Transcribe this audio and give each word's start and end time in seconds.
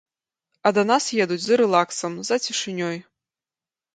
А 0.67 0.71
да 0.77 0.83
нас 0.91 1.09
едуць 1.25 1.37
за 1.43 1.59
рэлаксам, 1.61 2.17
за 2.29 2.35
цішынёй. 2.47 2.97